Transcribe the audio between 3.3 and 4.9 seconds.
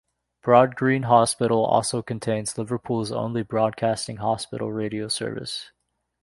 broadcasting hospital